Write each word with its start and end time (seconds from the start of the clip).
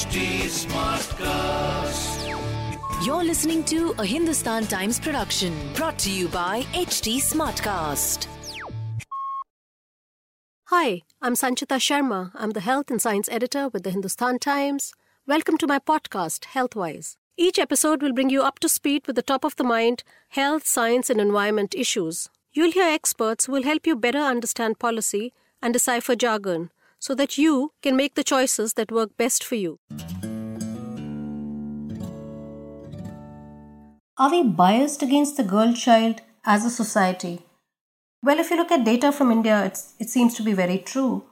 HT 0.00 0.48
Smartcast. 0.64 2.24
You're 3.04 3.22
listening 3.22 3.62
to 3.64 3.94
a 3.98 4.06
Hindustan 4.06 4.66
Times 4.66 4.98
production 4.98 5.54
brought 5.74 5.98
to 5.98 6.10
you 6.10 6.26
by 6.28 6.62
HT 6.72 7.18
Smartcast. 7.18 8.26
Hi, 10.68 11.02
I'm 11.20 11.34
Sanchita 11.34 11.76
Sharma. 11.76 12.30
I'm 12.34 12.52
the 12.52 12.60
health 12.60 12.90
and 12.90 13.02
science 13.02 13.28
editor 13.30 13.68
with 13.68 13.82
the 13.82 13.90
Hindustan 13.90 14.38
Times. 14.38 14.94
Welcome 15.26 15.58
to 15.58 15.66
my 15.66 15.78
podcast, 15.78 16.46
Healthwise. 16.54 17.16
Each 17.36 17.58
episode 17.58 18.00
will 18.00 18.14
bring 18.14 18.30
you 18.30 18.40
up 18.42 18.58
to 18.60 18.70
speed 18.70 19.06
with 19.06 19.16
the 19.16 19.28
top 19.30 19.44
of 19.44 19.56
the 19.56 19.64
mind 19.64 20.02
health, 20.28 20.66
science, 20.66 21.10
and 21.10 21.20
environment 21.20 21.74
issues. 21.74 22.30
You'll 22.54 22.72
hear 22.72 22.88
experts 22.88 23.44
who 23.44 23.52
will 23.52 23.64
help 23.64 23.86
you 23.86 23.96
better 23.96 24.20
understand 24.20 24.78
policy 24.78 25.34
and 25.60 25.74
decipher 25.74 26.16
jargon 26.16 26.70
so 27.00 27.14
that 27.14 27.36
you 27.36 27.72
can 27.82 27.96
make 27.96 28.14
the 28.14 28.22
choices 28.22 28.74
that 28.74 28.92
work 28.92 29.16
best 29.16 29.42
for 29.42 29.56
you. 29.56 29.78
Are 34.18 34.30
we 34.30 34.42
biased 34.42 35.02
against 35.02 35.38
the 35.38 35.42
girl 35.42 35.72
child 35.72 36.20
as 36.44 36.64
a 36.64 36.70
society? 36.70 37.40
Well, 38.22 38.38
if 38.38 38.50
you 38.50 38.56
look 38.58 38.70
at 38.70 38.84
data 38.84 39.12
from 39.12 39.32
India, 39.32 39.64
it 39.64 40.10
seems 40.10 40.34
to 40.34 40.42
be 40.42 40.52
very 40.52 40.76
true. 40.76 41.24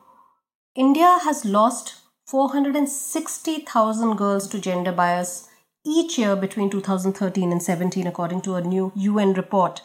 India 0.74 1.18
has 1.22 1.44
lost 1.44 1.96
460,000 2.26 4.16
girls 4.16 4.48
to 4.48 4.58
gender 4.58 4.92
bias 4.92 5.48
each 5.84 6.18
year 6.18 6.34
between 6.34 6.70
2013 6.70 7.52
and 7.52 7.62
17, 7.62 8.06
according 8.06 8.40
to 8.42 8.54
a 8.54 8.62
new 8.62 8.90
UN 8.94 9.34
report. 9.34 9.82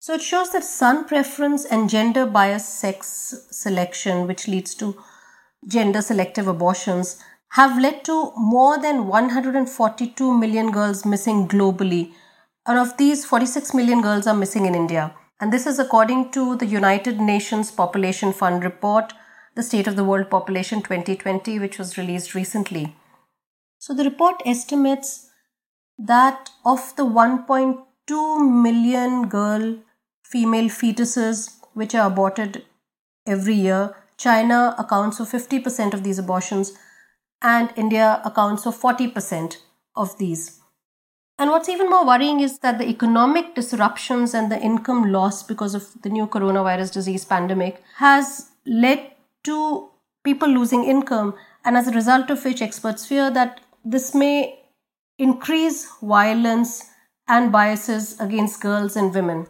So 0.00 0.14
it 0.14 0.22
shows 0.22 0.52
that 0.52 0.62
son 0.62 1.06
preference 1.06 1.64
and 1.64 1.90
gender 1.90 2.24
bias 2.24 2.68
sex 2.68 3.34
selection, 3.50 4.28
which 4.28 4.46
leads 4.46 4.76
to 4.76 4.96
gender 5.66 6.02
selective 6.02 6.46
abortions, 6.46 7.22
have 7.50 7.80
led 7.80 8.04
to 8.04 8.32
more 8.36 8.78
than 8.78 9.06
142 9.06 10.38
million 10.38 10.70
girls 10.70 11.04
missing 11.04 11.48
globally. 11.48 12.12
And 12.66 12.78
of 12.78 12.96
these, 12.98 13.24
46 13.24 13.74
million 13.74 14.02
girls 14.02 14.26
are 14.26 14.34
missing 14.34 14.66
in 14.66 14.74
India. 14.74 15.14
And 15.40 15.52
this 15.52 15.66
is 15.66 15.78
according 15.78 16.30
to 16.32 16.56
the 16.56 16.66
United 16.66 17.20
Nations 17.20 17.70
Population 17.70 18.32
Fund 18.32 18.64
report, 18.64 19.12
The 19.54 19.62
State 19.62 19.86
of 19.86 19.96
the 19.96 20.04
World 20.04 20.28
Population 20.30 20.82
2020, 20.82 21.58
which 21.58 21.78
was 21.78 21.96
released 21.96 22.34
recently. 22.34 22.96
So 23.78 23.94
the 23.94 24.04
report 24.04 24.42
estimates 24.44 25.30
that 25.98 26.50
of 26.64 26.94
the 26.96 27.04
1.2 27.04 28.62
million 28.62 29.28
girl 29.28 29.78
female 30.22 30.68
fetuses 30.68 31.56
which 31.74 31.94
are 31.94 32.06
aborted 32.08 32.64
every 33.26 33.54
year, 33.54 33.94
China 34.18 34.74
accounts 34.78 35.18
for 35.18 35.24
50% 35.24 35.94
of 35.94 36.02
these 36.02 36.18
abortions 36.18 36.72
and 37.40 37.72
India 37.76 38.20
accounts 38.24 38.64
for 38.64 38.72
40% 38.72 39.56
of 39.96 40.18
these. 40.18 40.60
And 41.38 41.50
what's 41.50 41.68
even 41.68 41.88
more 41.88 42.04
worrying 42.04 42.40
is 42.40 42.58
that 42.58 42.78
the 42.78 42.88
economic 42.88 43.54
disruptions 43.54 44.34
and 44.34 44.50
the 44.50 44.60
income 44.60 45.12
loss 45.12 45.44
because 45.44 45.74
of 45.74 45.86
the 46.02 46.08
new 46.08 46.26
coronavirus 46.26 46.92
disease 46.92 47.24
pandemic 47.24 47.82
has 47.96 48.50
led 48.66 49.12
to 49.44 49.88
people 50.24 50.48
losing 50.48 50.84
income. 50.84 51.34
And 51.64 51.76
as 51.76 51.86
a 51.86 51.92
result 51.92 52.28
of 52.30 52.44
which, 52.44 52.60
experts 52.60 53.06
fear 53.06 53.30
that 53.30 53.60
this 53.84 54.14
may 54.16 54.58
increase 55.18 55.88
violence 56.02 56.90
and 57.28 57.52
biases 57.52 58.18
against 58.18 58.60
girls 58.60 58.96
and 58.96 59.14
women. 59.14 59.46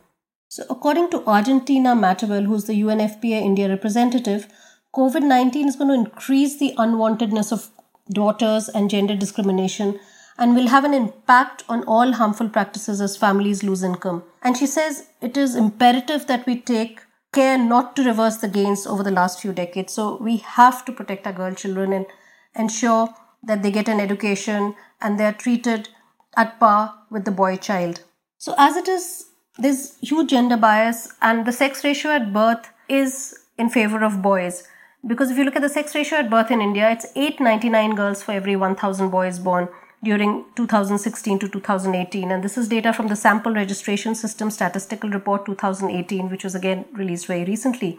So, 0.51 0.65
according 0.71 1.11
to 1.11 1.25
Argentina 1.27 1.95
Matavel, 1.95 2.47
who's 2.47 2.65
the 2.65 2.81
UNFPA 2.81 3.43
India 3.43 3.69
representative, 3.69 4.49
COVID 4.95 5.23
19 5.23 5.69
is 5.69 5.77
going 5.77 5.89
to 5.89 5.95
increase 5.95 6.59
the 6.59 6.75
unwantedness 6.79 7.53
of 7.53 7.71
daughters 8.11 8.69
and 8.71 8.89
gender 8.89 9.15
discrimination 9.15 10.01
and 10.39 10.55
will 10.55 10.69
have 10.69 10.85
an 10.85 10.95
impact 10.95 11.65
on 11.69 11.85
all 11.85 12.13
harmful 12.13 12.49
practices 12.49 13.01
as 13.01 13.17
families 13.17 13.63
lose 13.63 13.83
income. 13.83 14.23
And 14.43 14.57
she 14.57 14.67
says 14.67 15.09
it 15.21 15.37
is 15.37 15.55
imperative 15.55 16.27
that 16.29 16.47
we 16.47 16.59
take 16.61 17.01
care 17.33 17.59
not 17.59 17.95
to 17.97 18.05
reverse 18.05 18.37
the 18.37 18.49
gains 18.49 18.87
over 18.87 19.03
the 19.03 19.11
last 19.11 19.41
few 19.41 19.53
decades. 19.53 19.93
So 19.93 20.17
we 20.17 20.39
have 20.39 20.85
to 20.87 20.93
protect 20.93 21.27
our 21.27 21.33
girl 21.35 21.55
children 21.55 21.93
and 21.93 22.07
ensure 22.55 23.15
that 23.43 23.63
they 23.63 23.71
get 23.71 23.89
an 23.89 24.01
education 24.01 24.75
and 25.01 25.21
they 25.21 25.27
are 25.27 25.33
treated 25.33 25.91
at 26.37 26.59
par 26.59 26.95
with 27.11 27.27
the 27.27 27.31
boy 27.31 27.57
child. 27.57 28.01
So 28.39 28.55
as 28.57 28.77
it 28.77 28.89
is, 28.89 29.27
there's 29.59 29.99
huge 30.01 30.31
gender 30.31 30.57
bias 30.57 31.13
and 31.21 31.47
the 31.47 31.53
sex 31.53 31.85
ratio 31.85 32.13
at 32.13 32.33
birth 32.33 32.71
is 32.89 33.39
in 33.59 33.69
favor 33.69 34.05
of 34.05 34.23
boys. 34.23 34.67
Because 35.07 35.31
if 35.31 35.39
you 35.39 35.45
look 35.45 35.57
at 35.57 35.63
the 35.63 35.69
sex 35.69 35.95
ratio 35.95 36.19
at 36.19 36.31
birth 36.31 36.51
in 36.51 36.61
India, 36.61 36.91
it's 36.91 37.07
899 37.17 37.95
girls 37.95 38.23
for 38.23 38.33
every 38.33 38.57
1000 38.57 39.11
boys 39.11 39.39
born 39.39 39.69
during 40.03 40.45
2016 40.57 41.39
to 41.41 41.49
2018. 41.49 42.31
And 42.31 42.43
this 42.43 42.57
is 42.57 42.69
data 42.69 42.93
from 42.93 43.09
the 43.09 43.17
Sample 43.17 43.53
Registration 43.53 44.15
System 44.15 44.51
Statistical 44.51 45.11
Report 45.11 45.45
2018, 45.47 46.31
which 46.31 46.45
was 46.45 46.55
again 46.55 46.85
released 46.93 47.27
very 47.27 47.45
recently. 47.45 47.99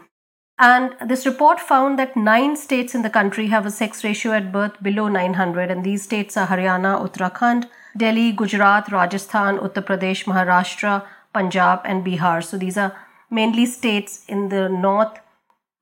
And 0.58 0.94
this 1.06 1.24
report 1.24 1.58
found 1.58 1.98
that 1.98 2.16
nine 2.16 2.54
states 2.54 2.94
in 2.94 3.00
the 3.00 3.08
country 3.08 3.46
have 3.46 3.64
a 3.64 3.70
sex 3.70 4.04
ratio 4.04 4.32
at 4.32 4.52
birth 4.52 4.82
below 4.82 5.08
900. 5.08 5.70
And 5.70 5.84
these 5.84 6.02
states 6.02 6.36
are 6.36 6.46
Haryana, 6.46 7.00
Uttarakhand, 7.00 7.66
Delhi, 7.96 8.32
Gujarat, 8.32 8.92
Rajasthan, 8.92 9.58
Uttar 9.58 9.84
Pradesh, 9.84 10.24
Maharashtra, 10.24 11.02
Punjab, 11.32 11.80
and 11.84 12.04
Bihar. 12.04 12.42
So 12.42 12.56
these 12.56 12.76
are 12.76 12.96
mainly 13.30 13.66
states 13.66 14.24
in 14.28 14.48
the 14.48 14.68
north 14.68 15.18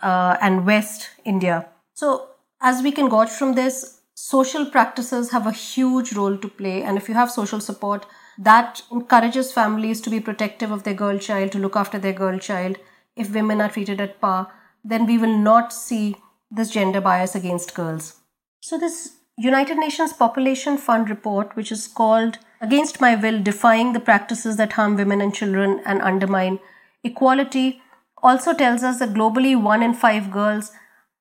uh, 0.01 0.37
and 0.41 0.67
west 0.67 1.11
India. 1.25 1.69
So, 1.95 2.29
as 2.61 2.83
we 2.83 2.93
can 2.93 3.09
gauge 3.09 3.31
from 3.31 3.55
this, 3.55 4.01
social 4.15 4.67
practices 4.67 5.31
have 5.31 5.47
a 5.47 5.53
huge 5.53 6.13
role 6.13 6.37
to 6.37 6.49
play. 6.49 6.83
And 6.83 6.97
if 6.97 7.09
you 7.09 7.15
have 7.15 7.31
social 7.31 7.61
support, 7.61 8.07
that 8.39 8.83
encourages 8.93 9.53
families 9.53 10.01
to 10.03 10.11
be 10.11 10.21
protective 10.21 10.71
of 10.71 10.85
their 10.85 10.95
girl 10.95 11.19
child, 11.19 11.53
to 11.53 11.59
look 11.59 11.77
after 11.77 11.99
their 11.99 12.13
girl 12.13 12.39
child. 12.39 12.77
If 13.17 13.35
women 13.35 13.61
are 13.61 13.69
treated 13.69 14.01
at 14.01 14.21
par, 14.21 14.53
then 14.85 15.07
we 15.07 15.19
will 15.19 15.37
not 15.37 15.73
see 15.73 16.17
this 16.51 16.71
gender 16.71 17.01
bias 17.01 17.35
against 17.35 17.75
girls. 17.75 18.21
So, 18.61 18.79
this 18.79 19.17
United 19.37 19.77
Nations 19.77 20.13
Population 20.13 20.79
Fund 20.79 21.11
report, 21.11 21.55
which 21.57 21.71
is 21.71 21.87
called 21.87 22.39
Against 22.61 23.01
My 23.01 23.15
Will 23.15 23.41
Defying 23.41 23.93
the 23.93 24.01
Practices 24.01 24.57
That 24.57 24.73
Harm 24.73 24.97
Women 24.97 25.21
and 25.21 25.33
Children 25.33 25.81
and 25.85 26.03
Undermine 26.03 26.59
Equality, 27.05 27.81
also 28.23 28.53
tells 28.53 28.83
us 28.83 28.99
that 28.99 29.15
globally 29.15 29.61
one 29.61 29.83
in 29.83 29.95
five 29.95 30.31
girls 30.33 30.73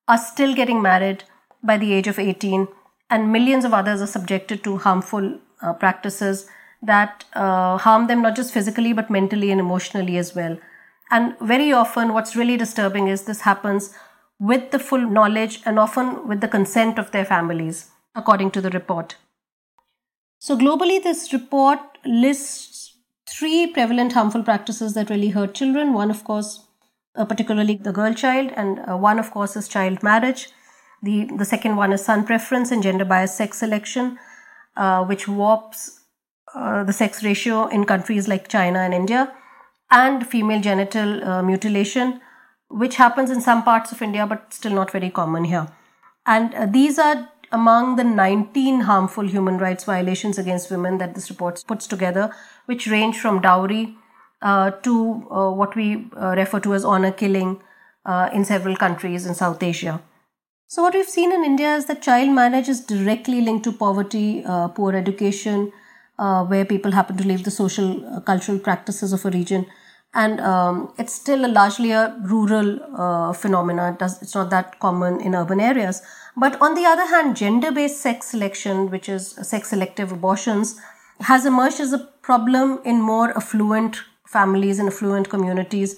are 0.08 0.18
still 0.18 0.56
getting 0.56 0.82
married 0.82 1.24
by 1.64 1.78
the 1.78 1.94
age 1.94 2.08
of 2.08 2.18
18 2.18 2.68
and 3.10 3.32
millions 3.32 3.66
of 3.66 3.74
others 3.74 4.02
are 4.02 4.08
subjected 4.08 4.64
to 4.64 4.78
harmful 4.78 5.40
uh, 5.62 5.74
practices 5.74 6.48
that 6.82 7.26
uh, 7.34 7.78
harm 7.78 8.08
them 8.08 8.22
not 8.22 8.36
just 8.36 8.54
physically 8.54 8.94
but 8.94 9.10
mentally 9.10 9.52
and 9.52 9.60
emotionally 9.60 10.18
as 10.18 10.36
well. 10.36 10.58
And 11.12 11.38
very 11.40 11.72
often, 11.72 12.14
what's 12.14 12.36
really 12.36 12.58
disturbing 12.58 13.08
is 13.08 13.24
this 13.24 13.42
happens 13.42 13.94
with 14.40 14.72
the 14.72 14.80
full 14.80 15.08
knowledge 15.08 15.62
and 15.66 15.80
often 15.80 16.28
with 16.28 16.42
the 16.42 16.48
consent 16.48 17.00
of 17.00 17.12
their 17.12 17.26
families, 17.26 17.92
according 18.14 18.52
to 18.52 18.62
the 18.62 18.70
report. 18.72 19.16
So, 20.40 20.58
globally, 20.58 21.02
this 21.02 21.34
report 21.34 21.80
lists 22.06 22.98
three 23.28 23.68
prevalent 23.68 24.14
harmful 24.14 24.44
practices 24.44 24.94
that 24.94 25.10
really 25.10 25.30
hurt 25.30 25.56
children. 25.56 25.94
One, 25.94 26.12
of 26.12 26.24
course, 26.24 26.66
uh, 27.16 27.26
particularly 27.26 27.76
the 27.76 27.92
girl 27.92 28.14
child, 28.14 28.52
and 28.56 28.80
uh, 28.88 28.98
one, 28.98 29.20
of 29.20 29.32
course, 29.32 29.56
is 29.56 29.68
child 29.68 30.04
marriage. 30.04 30.50
The, 31.02 31.30
the 31.38 31.46
second 31.46 31.76
one 31.76 31.92
is 31.92 32.04
son 32.04 32.26
preference 32.26 32.72
and 32.72 32.82
gender 32.82 33.06
bias 33.06 33.36
sex 33.36 33.58
selection, 33.58 34.18
uh, 34.76 35.06
which 35.06 35.28
warps 35.28 36.02
uh, 36.56 36.84
the 36.84 36.94
sex 36.94 37.24
ratio 37.24 37.68
in 37.68 37.86
countries 37.86 38.28
like 38.28 38.48
China 38.48 38.80
and 38.80 38.94
India, 38.94 39.34
and 39.92 40.28
female 40.28 40.62
genital 40.62 41.24
uh, 41.24 41.42
mutilation, 41.42 42.22
which 42.70 42.96
happens 42.96 43.32
in 43.32 43.42
some 43.42 43.64
parts 43.64 43.92
of 43.92 44.02
India 44.02 44.26
but 44.28 44.54
still 44.54 44.74
not 44.74 44.92
very 44.92 45.10
common 45.10 45.46
here. 45.46 45.68
And 46.26 46.54
uh, 46.54 46.66
these 46.66 47.00
are 47.00 47.30
among 47.52 47.96
the 47.96 48.04
19 48.04 48.82
harmful 48.82 49.28
human 49.28 49.58
rights 49.58 49.84
violations 49.84 50.38
against 50.38 50.72
women 50.72 50.98
that 50.98 51.16
this 51.16 51.30
report 51.30 51.64
puts 51.68 51.88
together, 51.88 52.34
which 52.66 52.88
range 52.88 53.18
from 53.18 53.42
dowry 53.42 53.96
uh, 54.42 54.72
to 54.72 55.28
uh, 55.32 55.50
what 55.52 55.76
we 55.76 56.08
refer 56.14 56.60
to 56.60 56.74
as 56.74 56.86
honor 56.86 57.12
killing 57.12 57.62
in 58.34 58.46
several 58.46 58.76
countries 58.76 59.26
in 59.26 59.36
South 59.36 59.62
Asia. 59.62 60.02
So, 60.70 60.82
what 60.82 60.94
we've 60.94 61.08
seen 61.08 61.32
in 61.32 61.46
India 61.46 61.76
is 61.76 61.86
that 61.86 62.02
child 62.02 62.30
marriage 62.32 62.68
is 62.68 62.82
directly 62.82 63.40
linked 63.40 63.64
to 63.64 63.72
poverty, 63.72 64.44
uh, 64.46 64.68
poor 64.68 64.94
education, 64.94 65.72
uh, 66.20 66.44
where 66.44 66.66
people 66.66 66.92
happen 66.92 67.16
to 67.16 67.24
live 67.26 67.46
the 67.46 67.52
social, 67.52 68.06
uh, 68.14 68.20
cultural 68.20 68.60
practices 68.60 69.14
of 69.14 69.24
a 69.24 69.30
region. 69.30 69.66
And 70.18 70.42
um, 70.42 70.94
it's 70.98 71.14
still 71.14 71.46
a 71.46 71.52
largely 71.58 71.92
a 71.92 72.14
rural 72.24 72.80
uh, 72.96 73.34
phenomenon. 73.34 73.94
It 73.94 74.00
does, 74.00 74.22
it's 74.22 74.36
not 74.36 74.50
that 74.50 74.80
common 74.80 75.22
in 75.22 75.36
urban 75.36 75.60
areas. 75.60 76.02
But 76.36 76.60
on 76.60 76.74
the 76.74 76.86
other 76.86 77.06
hand, 77.06 77.38
gender 77.38 77.72
based 77.72 78.02
sex 78.02 78.28
selection, 78.28 78.90
which 78.90 79.08
is 79.08 79.30
sex 79.44 79.70
selective 79.70 80.12
abortions, 80.12 80.76
has 81.22 81.46
emerged 81.46 81.80
as 81.80 81.94
a 81.94 82.00
problem 82.22 82.80
in 82.84 83.00
more 83.00 83.30
affluent 83.38 84.02
families 84.28 84.80
and 84.80 84.90
affluent 84.90 85.30
communities 85.30 85.96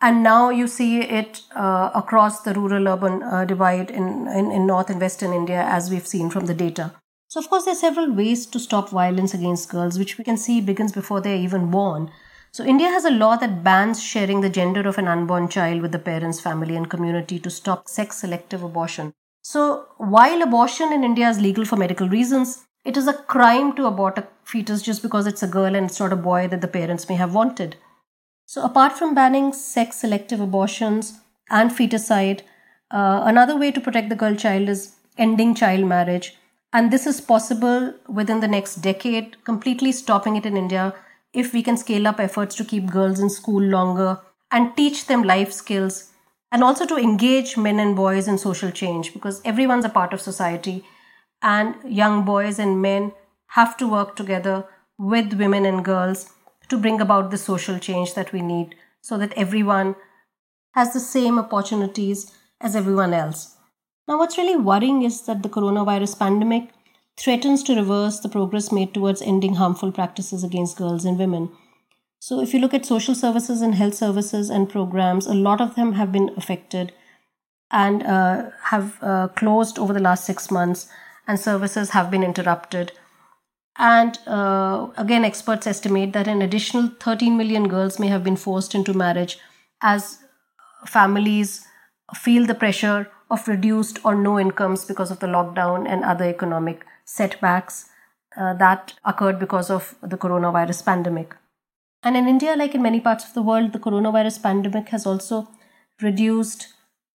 and 0.00 0.22
now 0.22 0.50
you 0.50 0.66
see 0.68 1.00
it 1.00 1.42
uh, 1.56 1.90
across 1.94 2.42
the 2.42 2.54
rural 2.54 2.86
urban 2.88 3.22
uh, 3.22 3.44
divide 3.44 3.90
in, 3.90 4.28
in, 4.28 4.50
in 4.50 4.66
north 4.66 4.90
and 4.90 5.00
western 5.00 5.32
india 5.32 5.62
as 5.62 5.90
we've 5.90 6.06
seen 6.06 6.30
from 6.30 6.46
the 6.46 6.54
data 6.54 6.92
so 7.28 7.40
of 7.40 7.48
course 7.48 7.64
there 7.64 7.72
are 7.72 7.84
several 7.86 8.12
ways 8.12 8.46
to 8.46 8.58
stop 8.58 8.90
violence 8.90 9.34
against 9.34 9.70
girls 9.70 9.98
which 9.98 10.18
we 10.18 10.24
can 10.24 10.36
see 10.36 10.60
begins 10.60 10.92
before 10.92 11.20
they're 11.20 11.36
even 11.36 11.70
born 11.70 12.10
so 12.52 12.64
india 12.64 12.88
has 12.88 13.04
a 13.04 13.16
law 13.22 13.34
that 13.36 13.62
bans 13.64 14.02
sharing 14.02 14.40
the 14.40 14.54
gender 14.58 14.86
of 14.88 14.98
an 14.98 15.08
unborn 15.08 15.48
child 15.48 15.82
with 15.82 15.92
the 15.92 16.04
parents 16.10 16.40
family 16.40 16.76
and 16.76 16.90
community 16.94 17.38
to 17.38 17.50
stop 17.58 17.88
sex 17.88 18.18
selective 18.24 18.62
abortion 18.62 19.12
so 19.42 19.86
while 20.16 20.42
abortion 20.42 20.92
in 20.92 21.04
india 21.10 21.28
is 21.28 21.44
legal 21.48 21.64
for 21.64 21.76
medical 21.84 22.08
reasons 22.08 22.56
it 22.84 22.96
is 22.96 23.08
a 23.08 23.20
crime 23.34 23.74
to 23.76 23.86
abort 23.86 24.18
a 24.18 24.26
fetus 24.44 24.82
just 24.82 25.02
because 25.02 25.26
it's 25.26 25.42
a 25.42 25.54
girl 25.58 25.74
and 25.74 25.86
it's 25.86 26.00
not 26.00 26.12
a 26.12 26.24
boy 26.30 26.48
that 26.48 26.60
the 26.60 26.74
parents 26.78 27.08
may 27.08 27.16
have 27.16 27.34
wanted 27.34 27.76
so, 28.48 28.64
apart 28.64 28.94
from 28.94 29.14
banning 29.14 29.52
sex 29.52 29.96
selective 29.96 30.40
abortions 30.40 31.20
and 31.50 31.70
feticide, 31.70 32.40
uh, 32.90 33.20
another 33.24 33.58
way 33.58 33.70
to 33.70 33.78
protect 33.78 34.08
the 34.08 34.16
girl 34.16 34.34
child 34.34 34.70
is 34.70 34.94
ending 35.18 35.54
child 35.54 35.84
marriage. 35.84 36.34
And 36.72 36.90
this 36.90 37.06
is 37.06 37.20
possible 37.20 37.92
within 38.08 38.40
the 38.40 38.48
next 38.48 38.76
decade, 38.76 39.36
completely 39.44 39.92
stopping 39.92 40.36
it 40.36 40.46
in 40.46 40.56
India 40.56 40.94
if 41.32 41.52
we 41.52 41.62
can 41.62 41.76
scale 41.76 42.06
up 42.06 42.20
efforts 42.20 42.54
to 42.56 42.64
keep 42.64 42.86
girls 42.86 43.20
in 43.20 43.30
school 43.30 43.62
longer 43.62 44.20
and 44.50 44.76
teach 44.76 45.06
them 45.06 45.22
life 45.22 45.52
skills 45.52 46.10
and 46.50 46.64
also 46.64 46.86
to 46.86 46.96
engage 46.96 47.56
men 47.56 47.78
and 47.78 47.94
boys 47.94 48.26
in 48.26 48.38
social 48.38 48.70
change 48.70 49.12
because 49.12 49.42
everyone's 49.44 49.84
a 49.84 49.90
part 49.90 50.12
of 50.12 50.20
society 50.20 50.84
and 51.42 51.74
young 51.84 52.24
boys 52.24 52.58
and 52.58 52.80
men 52.80 53.12
have 53.48 53.76
to 53.76 53.86
work 53.86 54.16
together 54.16 54.64
with 54.98 55.34
women 55.34 55.64
and 55.64 55.84
girls 55.84 56.32
to 56.68 56.78
bring 56.78 57.00
about 57.00 57.30
the 57.30 57.38
social 57.38 57.78
change 57.78 58.14
that 58.14 58.32
we 58.32 58.42
need 58.42 58.74
so 59.00 59.16
that 59.18 59.32
everyone 59.34 59.94
has 60.74 60.92
the 60.92 61.00
same 61.00 61.38
opportunities 61.38 62.32
as 62.60 62.74
everyone 62.74 63.14
else. 63.14 63.56
Now, 64.06 64.18
what's 64.18 64.38
really 64.38 64.56
worrying 64.56 65.02
is 65.02 65.22
that 65.22 65.42
the 65.42 65.48
coronavirus 65.48 66.18
pandemic 66.18 66.70
threatens 67.18 67.62
to 67.64 67.74
reverse 67.74 68.20
the 68.20 68.28
progress 68.28 68.70
made 68.70 68.94
towards 68.94 69.20
ending 69.20 69.54
harmful 69.54 69.92
practices 69.92 70.44
against 70.44 70.76
girls 70.76 71.04
and 71.04 71.18
women. 71.18 71.50
So, 72.20 72.40
if 72.40 72.52
you 72.52 72.60
look 72.60 72.74
at 72.74 72.86
social 72.86 73.14
services 73.14 73.60
and 73.60 73.74
health 73.74 73.94
services 73.94 74.50
and 74.50 74.68
programs, 74.68 75.26
a 75.26 75.34
lot 75.34 75.60
of 75.60 75.74
them 75.74 75.92
have 75.92 76.10
been 76.10 76.30
affected 76.36 76.92
and 77.70 78.02
uh, 78.02 78.50
have 78.64 79.02
uh, 79.02 79.28
closed 79.28 79.78
over 79.78 79.92
the 79.92 80.00
last 80.00 80.24
six 80.24 80.50
months, 80.50 80.88
and 81.26 81.38
services 81.38 81.90
have 81.90 82.10
been 82.10 82.24
interrupted. 82.24 82.92
And 83.76 84.18
uh, 84.26 84.88
again, 84.96 85.24
experts 85.24 85.66
estimate 85.66 86.12
that 86.12 86.26
an 86.26 86.42
additional 86.42 86.88
13 87.00 87.36
million 87.36 87.68
girls 87.68 87.98
may 87.98 88.08
have 88.08 88.24
been 88.24 88.36
forced 88.36 88.74
into 88.74 88.92
marriage 88.92 89.38
as 89.80 90.18
families 90.86 91.64
feel 92.16 92.46
the 92.46 92.54
pressure 92.54 93.08
of 93.30 93.46
reduced 93.46 94.04
or 94.04 94.14
no 94.14 94.38
incomes 94.40 94.84
because 94.84 95.10
of 95.10 95.20
the 95.20 95.26
lockdown 95.26 95.86
and 95.86 96.02
other 96.02 96.24
economic 96.24 96.84
setbacks 97.16 97.86
uh, 98.36 98.54
that 98.54 98.94
occurred 99.04 99.38
because 99.38 99.70
of 99.70 99.94
the 100.02 100.16
coronavirus 100.16 100.84
pandemic. 100.84 101.34
And 102.02 102.16
in 102.16 102.28
India, 102.28 102.54
like 102.56 102.74
in 102.74 102.82
many 102.82 103.00
parts 103.00 103.24
of 103.24 103.34
the 103.34 103.42
world, 103.42 103.72
the 103.72 103.78
coronavirus 103.78 104.42
pandemic 104.42 104.88
has 104.90 105.06
also 105.06 105.48
reduced 106.00 106.68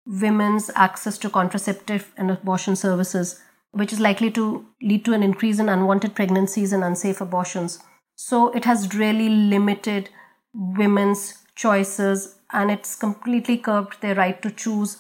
women's 0.07 0.71
access 0.75 1.19
to 1.19 1.29
contraceptive 1.29 2.13
and 2.17 2.31
abortion 2.31 2.77
services 2.77 3.41
which 3.73 3.93
is 3.93 4.01
likely 4.01 4.31
to 4.31 4.67
lead 4.83 5.05
to 5.05 5.13
an 5.13 5.23
increase 5.23 5.59
in 5.59 5.69
unwanted 5.69 6.15
pregnancies 6.15 6.73
and 6.73 6.83
unsafe 6.83 7.21
abortions. 7.21 7.79
So 8.17 8.51
it 8.51 8.65
has 8.65 8.95
really 8.95 9.29
limited 9.29 10.11
women's 10.53 11.45
choices 11.55 12.37
and 12.53 12.71
it's 12.71 12.97
completely 12.97 13.59
curbed 13.59 14.01
their 14.01 14.15
right 14.15 14.41
to 14.43 14.51
choose 14.51 14.99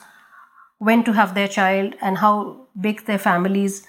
when 0.78 1.04
to 1.04 1.12
have 1.12 1.34
their 1.34 1.48
child 1.48 1.94
and 2.00 2.19
how 2.19 2.69
big 2.81 3.06
their 3.06 3.19
families 3.19 3.87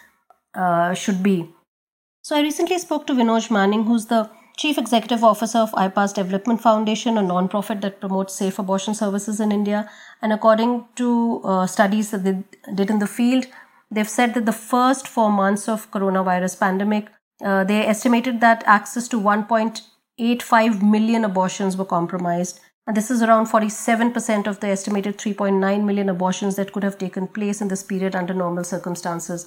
uh, 0.53 0.93
should 0.93 1.23
be. 1.23 1.49
So 2.21 2.35
I 2.35 2.41
recently 2.41 2.77
spoke 2.77 3.07
to 3.07 3.13
Vinoj 3.13 3.49
Manning, 3.49 3.83
who's 3.83 4.05
the 4.05 4.29
Chief 4.57 4.77
Executive 4.77 5.23
Officer 5.23 5.57
of 5.59 5.71
IPAS 5.71 6.13
Development 6.13 6.61
Foundation, 6.61 7.17
a 7.17 7.21
non-profit 7.21 7.81
that 7.81 7.99
promotes 7.99 8.35
safe 8.35 8.59
abortion 8.59 8.93
services 8.93 9.39
in 9.39 9.51
India. 9.51 9.89
And 10.21 10.31
according 10.31 10.85
to 10.95 11.41
uh, 11.43 11.65
studies 11.65 12.11
that 12.11 12.23
they 12.23 12.43
did 12.75 12.89
in 12.89 12.99
the 12.99 13.07
field, 13.07 13.47
They've 13.91 14.09
said 14.09 14.33
that 14.35 14.45
the 14.45 14.53
first 14.53 15.07
four 15.07 15.29
months 15.29 15.67
of 15.67 15.91
coronavirus 15.91 16.59
pandemic, 16.59 17.09
uh, 17.43 17.65
they 17.65 17.85
estimated 17.85 18.39
that 18.39 18.63
access 18.65 19.09
to 19.09 19.19
1.85 19.19 20.81
million 20.81 21.25
abortions 21.25 21.75
were 21.75 21.85
compromised. 21.85 22.61
And 22.87 22.95
this 22.95 23.11
is 23.11 23.21
around 23.21 23.47
47% 23.47 24.47
of 24.47 24.61
the 24.61 24.67
estimated 24.67 25.17
3.9 25.17 25.83
million 25.83 26.07
abortions 26.07 26.55
that 26.55 26.71
could 26.71 26.83
have 26.83 26.97
taken 26.97 27.27
place 27.27 27.59
in 27.61 27.67
this 27.67 27.83
period 27.83 28.15
under 28.15 28.33
normal 28.33 28.63
circumstances. 28.63 29.45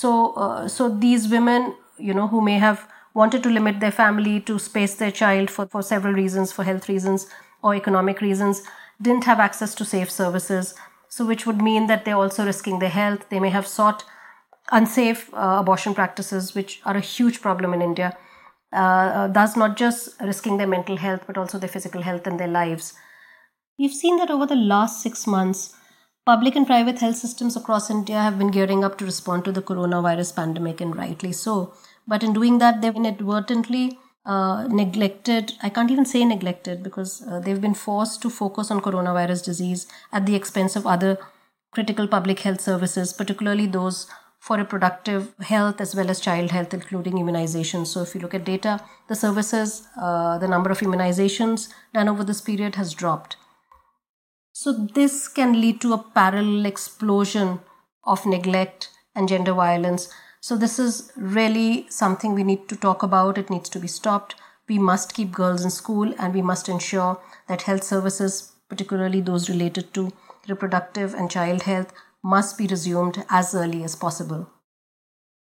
So, 0.00 0.32
uh, 0.44 0.68
so 0.68 0.88
these 0.88 1.28
women, 1.28 1.74
you 1.98 2.14
know, 2.14 2.28
who 2.28 2.40
may 2.40 2.58
have 2.58 2.86
wanted 3.14 3.42
to 3.42 3.50
limit 3.50 3.80
their 3.80 3.92
family 3.92 4.40
to 4.40 4.58
space 4.58 4.94
their 4.94 5.10
child 5.10 5.50
for, 5.50 5.66
for 5.66 5.82
several 5.82 6.14
reasons, 6.14 6.50
for 6.50 6.64
health 6.64 6.88
reasons 6.88 7.26
or 7.62 7.74
economic 7.74 8.20
reasons, 8.20 8.62
didn't 9.00 9.24
have 9.24 9.38
access 9.38 9.74
to 9.74 9.84
safe 9.84 10.10
services 10.10 10.74
so 11.14 11.26
which 11.26 11.44
would 11.46 11.60
mean 11.60 11.88
that 11.88 12.06
they're 12.06 12.22
also 12.24 12.46
risking 12.46 12.78
their 12.78 12.88
health. 12.88 13.28
They 13.28 13.38
may 13.38 13.50
have 13.50 13.66
sought 13.66 14.02
unsafe 14.70 15.28
uh, 15.34 15.58
abortion 15.60 15.94
practices, 15.94 16.54
which 16.54 16.80
are 16.86 16.96
a 16.96 17.00
huge 17.00 17.42
problem 17.42 17.74
in 17.74 17.82
India. 17.82 18.16
Uh, 18.72 18.76
uh, 18.76 19.28
thus, 19.28 19.54
not 19.54 19.76
just 19.76 20.18
risking 20.22 20.56
their 20.56 20.66
mental 20.66 20.96
health, 20.96 21.24
but 21.26 21.36
also 21.36 21.58
their 21.58 21.68
physical 21.68 22.00
health 22.00 22.26
and 22.26 22.40
their 22.40 22.48
lives. 22.48 22.94
We've 23.78 23.92
seen 23.92 24.16
that 24.16 24.30
over 24.30 24.46
the 24.46 24.62
last 24.72 25.02
six 25.02 25.26
months, 25.26 25.74
public 26.24 26.54
and 26.54 26.66
private 26.66 27.00
health 27.00 27.16
systems 27.16 27.56
across 27.56 27.90
India 27.90 28.20
have 28.20 28.38
been 28.38 28.50
gearing 28.50 28.84
up 28.84 28.96
to 28.98 29.04
respond 29.04 29.44
to 29.44 29.52
the 29.52 29.62
coronavirus 29.62 30.36
pandemic, 30.36 30.80
and 30.80 30.96
rightly 30.96 31.32
so. 31.32 31.74
But 32.06 32.22
in 32.22 32.32
doing 32.32 32.58
that, 32.58 32.80
they've 32.80 32.94
inadvertently 32.94 33.98
uh, 34.24 34.68
neglected, 34.68 35.52
I 35.62 35.68
can't 35.68 35.90
even 35.90 36.04
say 36.04 36.24
neglected 36.24 36.82
because 36.82 37.22
uh, 37.26 37.40
they've 37.40 37.60
been 37.60 37.74
forced 37.74 38.22
to 38.22 38.30
focus 38.30 38.70
on 38.70 38.80
coronavirus 38.80 39.44
disease 39.44 39.86
at 40.12 40.26
the 40.26 40.36
expense 40.36 40.76
of 40.76 40.86
other 40.86 41.18
critical 41.72 42.06
public 42.06 42.40
health 42.40 42.60
services, 42.60 43.12
particularly 43.12 43.66
those 43.66 44.06
for 44.38 44.56
reproductive 44.56 45.32
health 45.40 45.80
as 45.80 45.94
well 45.94 46.10
as 46.10 46.20
child 46.20 46.50
health, 46.50 46.74
including 46.74 47.18
immunization. 47.18 47.86
So, 47.86 48.02
if 48.02 48.14
you 48.14 48.20
look 48.20 48.34
at 48.34 48.44
data, 48.44 48.80
the 49.08 49.14
services, 49.14 49.86
uh, 50.00 50.38
the 50.38 50.48
number 50.48 50.70
of 50.70 50.80
immunizations 50.80 51.68
done 51.94 52.08
over 52.08 52.24
this 52.24 52.40
period 52.40 52.74
has 52.74 52.92
dropped. 52.92 53.36
So, 54.62 54.72
this 54.72 55.28
can 55.28 55.60
lead 55.60 55.80
to 55.82 55.92
a 55.92 56.04
parallel 56.18 56.66
explosion 56.66 57.60
of 58.04 58.26
neglect 58.26 58.90
and 59.14 59.28
gender 59.28 59.54
violence 59.54 60.08
so, 60.44 60.56
this 60.56 60.80
is 60.80 61.12
really 61.14 61.86
something 61.88 62.34
we 62.34 62.42
need 62.42 62.68
to 62.68 62.74
talk 62.74 63.04
about. 63.04 63.38
It 63.38 63.48
needs 63.48 63.68
to 63.68 63.78
be 63.78 63.86
stopped. 63.86 64.34
We 64.68 64.76
must 64.76 65.14
keep 65.14 65.30
girls 65.30 65.62
in 65.62 65.70
school 65.70 66.12
and 66.18 66.34
we 66.34 66.42
must 66.42 66.68
ensure 66.68 67.20
that 67.46 67.62
health 67.62 67.84
services, 67.84 68.50
particularly 68.68 69.20
those 69.20 69.48
related 69.48 69.94
to 69.94 70.10
reproductive 70.48 71.14
and 71.14 71.30
child 71.30 71.62
health, 71.62 71.92
must 72.24 72.58
be 72.58 72.66
resumed 72.66 73.24
as 73.30 73.54
early 73.54 73.84
as 73.84 73.94
possible. 73.94 74.50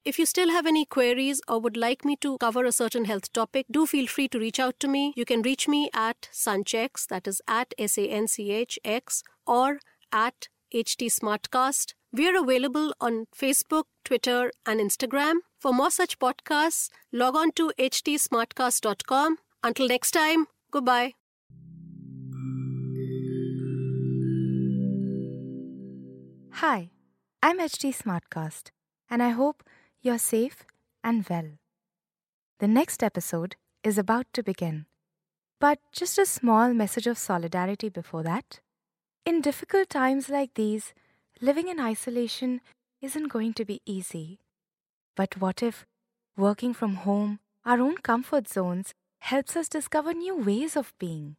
If 0.06 0.20
you 0.20 0.26
still 0.26 0.50
have 0.50 0.66
any 0.66 0.84
queries 0.84 1.40
or 1.48 1.62
would 1.62 1.78
like 1.78 2.04
me 2.04 2.18
to 2.18 2.38
cover 2.38 2.66
a 2.66 2.74
certain 2.74 3.06
health 3.06 3.32
topic, 3.32 3.66
do 3.72 3.86
feel 3.86 4.06
free 4.06 4.28
to 4.30 4.40
reach 4.40 4.60
out 4.60 4.78
to 4.82 4.90
me. 4.90 5.14
You 5.16 5.24
can 5.24 5.42
reach 5.42 5.66
me 5.66 5.90
at 5.94 6.28
Sanchx, 6.34 7.08
that 7.08 7.26
is 7.26 7.42
at 7.48 7.74
S 7.78 7.98
A 7.98 8.10
N 8.10 8.28
C 8.28 8.52
H 8.52 8.78
X, 8.84 9.24
or 9.48 9.80
at 10.12 10.50
HT 10.74 11.08
Smartcast. 11.10 11.94
We 12.12 12.28
are 12.28 12.38
available 12.38 12.94
on 13.00 13.28
Facebook, 13.34 13.86
Twitter, 14.04 14.52
and 14.66 14.82
Instagram. 14.82 15.36
For 15.58 15.72
more 15.72 15.90
such 15.90 16.20
podcasts, 16.20 16.90
log 17.14 17.38
on 17.38 17.54
to 17.54 17.72
htsmartcast.com. 17.80 19.38
Until 19.64 19.88
next 19.88 20.12
time, 20.12 20.48
goodbye. 20.70 21.14
Hi, 26.56 26.90
I'm 27.42 27.60
HT 27.60 27.96
Smartcast, 27.96 28.72
and 29.10 29.24
I 29.24 29.30
hope 29.30 29.64
you're 30.04 30.18
safe 30.18 30.66
and 31.02 31.26
well. 31.30 31.52
The 32.60 32.68
next 32.68 33.02
episode 33.02 33.56
is 33.84 33.98
about 33.98 34.26
to 34.34 34.44
begin. 34.44 34.86
But 35.62 35.80
just 35.94 36.18
a 36.18 36.26
small 36.26 36.74
message 36.74 37.08
of 37.08 37.18
solidarity 37.18 37.88
before 37.88 38.22
that. 38.24 38.60
In 39.26 39.40
difficult 39.40 39.90
times 39.90 40.28
like 40.28 40.56
these, 40.56 40.94
living 41.40 41.70
in 41.70 41.80
isolation 41.80 42.60
isn't 43.02 43.30
going 43.30 43.54
to 43.54 43.64
be 43.64 43.82
easy. 43.86 44.40
But 45.16 45.40
what 45.40 45.64
if 45.64 45.86
working 46.36 46.74
from 46.74 46.96
home, 46.96 47.40
our 47.66 47.80
own 47.80 47.96
comfort 47.98 48.50
zones, 48.50 48.94
helps 49.20 49.56
us 49.56 49.70
discover 49.70 50.14
new 50.14 50.36
ways 50.36 50.76
of 50.76 50.94
being? 51.00 51.38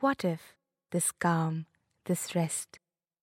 What 0.00 0.24
if 0.24 0.54
this 0.90 1.12
calm, 1.12 1.66
this 2.06 2.34
rest, 2.34 2.78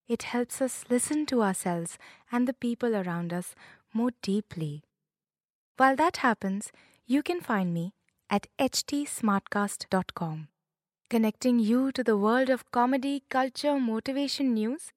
it 0.08 0.24
helps 0.24 0.62
us 0.62 0.86
listen 0.90 1.26
to 1.26 1.42
ourselves 1.42 1.98
and 2.32 2.48
the 2.48 2.54
people 2.54 2.96
around 2.96 3.34
us 3.34 3.56
more 3.94 4.12
deeply? 4.22 4.84
While 5.78 5.96
that 5.96 6.18
happens, 6.18 6.72
you 7.06 7.24
can 7.24 7.42
find 7.42 7.74
me 7.74 7.94
at 8.30 8.48
htsmartcast.com, 8.60 10.48
connecting 11.10 11.60
you 11.60 11.92
to 11.92 12.04
the 12.04 12.18
world 12.18 12.50
of 12.50 12.70
comedy, 12.72 13.24
culture, 13.30 13.80
motivation 13.80 14.54
news. 14.54 14.92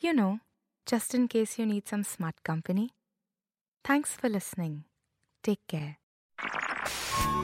You 0.00 0.12
know, 0.14 0.40
just 0.86 1.14
in 1.14 1.28
case 1.28 1.58
you 1.58 1.66
need 1.66 1.88
some 1.88 2.04
smart 2.04 2.42
company. 2.44 2.90
Thanks 3.84 4.14
for 4.14 4.28
listening. 4.28 4.84
Take 5.42 5.66
care. 5.68 5.98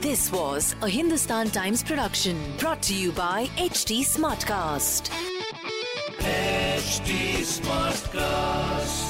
This 0.01 0.33
was 0.33 0.75
a 0.83 0.89
Hindustan 0.89 1.51
Times 1.51 1.83
production 1.83 2.39
brought 2.59 2.83
to 2.85 2.95
you 2.95 3.13
by 3.13 3.47
HT 3.57 4.01
Smartcast. 4.01 5.11
HT 6.19 7.45
Smartcast. 7.45 9.10